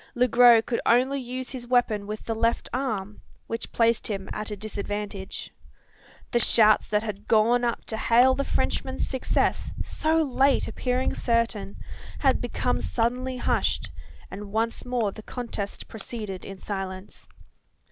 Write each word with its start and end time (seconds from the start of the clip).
Le 0.15 0.27
Gros 0.27 0.63
could 0.65 0.81
only 0.83 1.21
use 1.21 1.51
his 1.51 1.67
weapon 1.67 2.07
with 2.07 2.25
the 2.25 2.33
left 2.33 2.67
arm; 2.73 3.21
which 3.45 3.71
placed 3.71 4.07
him 4.07 4.27
at 4.33 4.49
a 4.49 4.55
disadvantage. 4.57 5.51
The 6.31 6.39
shouts 6.39 6.87
that 6.87 7.03
had 7.03 7.27
gone 7.27 7.63
up 7.63 7.85
to 7.85 7.97
hail 7.97 8.33
the 8.33 8.43
Frenchman's 8.43 9.07
success 9.07 9.69
so 9.79 10.19
late 10.23 10.67
appearing 10.67 11.13
certain 11.13 11.75
had 12.17 12.41
become 12.41 12.81
suddenly 12.81 13.37
hushed; 13.37 13.91
and 14.31 14.51
once 14.51 14.83
more 14.85 15.11
the 15.11 15.21
contest 15.21 15.87
proceeded 15.87 16.43
in 16.43 16.57
silence. 16.57 17.29